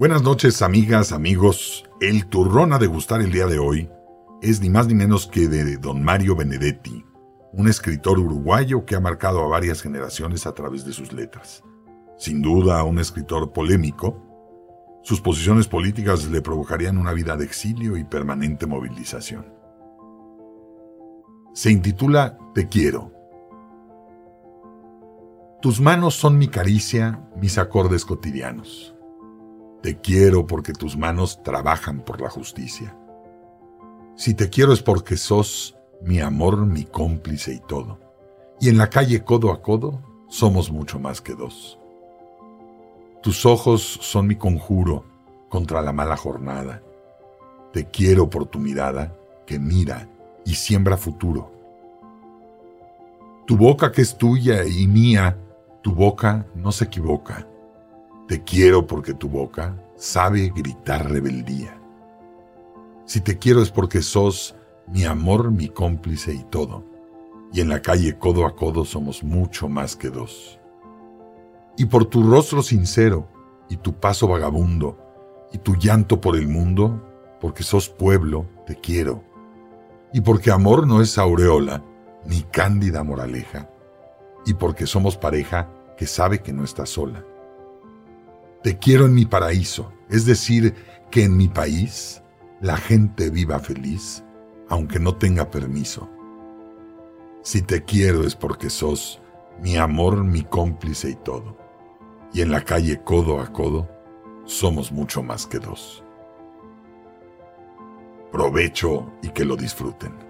Buenas 0.00 0.22
noches, 0.22 0.62
amigas, 0.62 1.12
amigos. 1.12 1.84
El 2.00 2.26
turrón 2.26 2.72
a 2.72 2.78
degustar 2.78 3.20
el 3.20 3.30
día 3.30 3.44
de 3.44 3.58
hoy 3.58 3.90
es 4.40 4.62
ni 4.62 4.70
más 4.70 4.86
ni 4.86 4.94
menos 4.94 5.26
que 5.26 5.46
de 5.46 5.76
don 5.76 6.02
Mario 6.02 6.34
Benedetti, 6.34 7.04
un 7.52 7.68
escritor 7.68 8.18
uruguayo 8.18 8.86
que 8.86 8.96
ha 8.96 9.00
marcado 9.00 9.44
a 9.44 9.48
varias 9.48 9.82
generaciones 9.82 10.46
a 10.46 10.54
través 10.54 10.86
de 10.86 10.94
sus 10.94 11.12
letras. 11.12 11.62
Sin 12.16 12.40
duda, 12.40 12.82
un 12.82 12.98
escritor 12.98 13.52
polémico, 13.52 14.16
sus 15.02 15.20
posiciones 15.20 15.68
políticas 15.68 16.30
le 16.30 16.40
provocarían 16.40 16.96
una 16.96 17.12
vida 17.12 17.36
de 17.36 17.44
exilio 17.44 17.98
y 17.98 18.04
permanente 18.04 18.64
movilización. 18.64 19.52
Se 21.52 21.70
intitula 21.70 22.38
Te 22.54 22.68
quiero. 22.68 23.12
Tus 25.60 25.78
manos 25.78 26.14
son 26.14 26.38
mi 26.38 26.48
caricia, 26.48 27.28
mis 27.36 27.58
acordes 27.58 28.06
cotidianos. 28.06 28.96
Te 29.82 29.98
quiero 29.98 30.46
porque 30.46 30.72
tus 30.72 30.96
manos 30.96 31.42
trabajan 31.42 32.00
por 32.00 32.20
la 32.20 32.28
justicia. 32.28 32.96
Si 34.14 34.34
te 34.34 34.50
quiero 34.50 34.72
es 34.72 34.82
porque 34.82 35.16
sos 35.16 35.76
mi 36.02 36.20
amor, 36.20 36.66
mi 36.66 36.84
cómplice 36.84 37.54
y 37.54 37.60
todo. 37.60 37.98
Y 38.60 38.68
en 38.68 38.76
la 38.76 38.90
calle 38.90 39.24
codo 39.24 39.52
a 39.52 39.62
codo 39.62 40.02
somos 40.28 40.70
mucho 40.70 40.98
más 40.98 41.22
que 41.22 41.34
dos. 41.34 41.78
Tus 43.22 43.46
ojos 43.46 43.82
son 43.82 44.26
mi 44.26 44.36
conjuro 44.36 45.04
contra 45.48 45.80
la 45.80 45.92
mala 45.92 46.16
jornada. 46.16 46.82
Te 47.72 47.86
quiero 47.86 48.28
por 48.28 48.46
tu 48.46 48.58
mirada 48.58 49.16
que 49.46 49.58
mira 49.58 50.08
y 50.44 50.54
siembra 50.54 50.96
futuro. 50.96 51.52
Tu 53.46 53.56
boca 53.56 53.90
que 53.92 54.02
es 54.02 54.16
tuya 54.16 54.64
y 54.64 54.86
mía, 54.86 55.36
tu 55.82 55.92
boca 55.92 56.46
no 56.54 56.70
se 56.70 56.84
equivoca. 56.84 57.46
Te 58.30 58.44
quiero 58.44 58.86
porque 58.86 59.12
tu 59.12 59.28
boca 59.28 59.76
sabe 59.96 60.52
gritar 60.54 61.10
rebeldía. 61.10 61.76
Si 63.04 63.20
te 63.20 63.40
quiero 63.40 63.60
es 63.60 63.72
porque 63.72 64.02
sos 64.02 64.54
mi 64.86 65.02
amor, 65.04 65.50
mi 65.50 65.68
cómplice 65.68 66.32
y 66.32 66.44
todo. 66.44 66.84
Y 67.52 67.60
en 67.60 67.68
la 67.68 67.82
calle 67.82 68.16
codo 68.16 68.46
a 68.46 68.54
codo 68.54 68.84
somos 68.84 69.24
mucho 69.24 69.68
más 69.68 69.96
que 69.96 70.10
dos 70.10 70.60
y 71.76 71.86
por 71.86 72.04
tu 72.04 72.22
rostro 72.22 72.62
sincero, 72.62 73.26
y 73.68 73.76
tu 73.78 73.94
paso 73.94 74.28
vagabundo, 74.28 74.98
y 75.50 75.56
tu 75.56 75.74
llanto 75.74 76.20
por 76.20 76.36
el 76.36 76.46
mundo, 76.46 77.02
porque 77.40 77.62
sos 77.62 77.88
pueblo, 77.88 78.46
te 78.66 78.76
quiero, 78.76 79.24
y 80.12 80.20
porque 80.20 80.50
amor 80.50 80.86
no 80.86 81.00
es 81.00 81.18
aureola, 81.18 81.82
ni 82.26 82.42
cándida 82.42 83.02
moraleja, 83.02 83.70
y 84.44 84.54
porque 84.54 84.86
somos 84.86 85.16
pareja 85.16 85.70
que 85.96 86.06
sabe 86.06 86.42
que 86.42 86.52
no 86.52 86.64
está 86.64 86.84
sola. 86.84 87.24
Te 88.62 88.78
quiero 88.78 89.06
en 89.06 89.14
mi 89.14 89.24
paraíso, 89.24 89.92
es 90.08 90.26
decir, 90.26 90.74
que 91.10 91.24
en 91.24 91.36
mi 91.36 91.48
país 91.48 92.22
la 92.60 92.76
gente 92.76 93.30
viva 93.30 93.58
feliz, 93.58 94.22
aunque 94.68 94.98
no 94.98 95.16
tenga 95.16 95.50
permiso. 95.50 96.08
Si 97.42 97.62
te 97.62 97.84
quiero 97.84 98.24
es 98.24 98.36
porque 98.36 98.68
sos 98.68 99.20
mi 99.62 99.76
amor, 99.76 100.24
mi 100.24 100.42
cómplice 100.42 101.10
y 101.10 101.14
todo 101.16 101.60
y 102.32 102.42
en 102.42 102.50
la 102.50 102.62
calle 102.62 103.02
codo 103.02 103.40
a 103.40 103.52
codo 103.52 103.88
somos 104.44 104.92
mucho 104.92 105.22
más 105.22 105.46
que 105.46 105.58
dos. 105.58 106.04
Provecho 108.32 109.12
y 109.22 109.30
que 109.30 109.44
lo 109.44 109.56
disfruten. 109.56 110.29